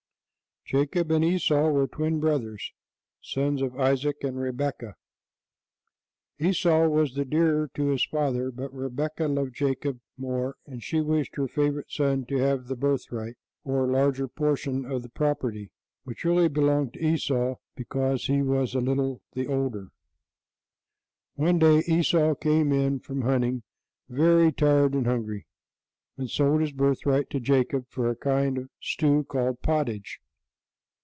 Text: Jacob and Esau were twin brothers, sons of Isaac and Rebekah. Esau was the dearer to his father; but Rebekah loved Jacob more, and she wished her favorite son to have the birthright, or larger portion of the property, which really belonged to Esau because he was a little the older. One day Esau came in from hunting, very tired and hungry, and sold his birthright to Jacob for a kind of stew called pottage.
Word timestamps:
Jacob 0.63 1.11
and 1.11 1.25
Esau 1.25 1.69
were 1.69 1.85
twin 1.85 2.21
brothers, 2.21 2.71
sons 3.21 3.61
of 3.61 3.77
Isaac 3.77 4.23
and 4.23 4.39
Rebekah. 4.39 4.95
Esau 6.39 6.87
was 6.87 7.13
the 7.13 7.25
dearer 7.25 7.69
to 7.73 7.87
his 7.87 8.05
father; 8.05 8.51
but 8.51 8.73
Rebekah 8.73 9.27
loved 9.27 9.53
Jacob 9.53 9.99
more, 10.15 10.55
and 10.65 10.81
she 10.81 11.01
wished 11.01 11.35
her 11.35 11.49
favorite 11.49 11.91
son 11.91 12.23
to 12.27 12.37
have 12.37 12.67
the 12.67 12.77
birthright, 12.77 13.35
or 13.65 13.85
larger 13.85 14.29
portion 14.29 14.85
of 14.85 15.01
the 15.01 15.09
property, 15.09 15.71
which 16.05 16.23
really 16.23 16.47
belonged 16.47 16.93
to 16.93 17.05
Esau 17.05 17.55
because 17.75 18.27
he 18.27 18.41
was 18.41 18.73
a 18.73 18.79
little 18.79 19.19
the 19.33 19.47
older. 19.47 19.89
One 21.35 21.59
day 21.59 21.79
Esau 21.79 22.33
came 22.35 22.71
in 22.71 22.99
from 23.01 23.23
hunting, 23.23 23.63
very 24.07 24.53
tired 24.53 24.93
and 24.93 25.05
hungry, 25.05 25.47
and 26.15 26.29
sold 26.29 26.61
his 26.61 26.71
birthright 26.71 27.29
to 27.31 27.41
Jacob 27.41 27.89
for 27.89 28.09
a 28.09 28.15
kind 28.15 28.57
of 28.57 28.69
stew 28.79 29.25
called 29.25 29.61
pottage. 29.61 30.21